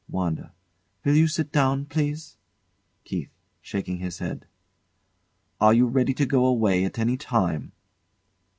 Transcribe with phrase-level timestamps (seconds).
[0.09, 0.51] WANDA.
[1.05, 2.35] Will you sit down, please?
[3.03, 3.29] KEITH.
[3.61, 4.47] [Shaking his head]
[5.59, 7.71] Are you ready to go away at any time?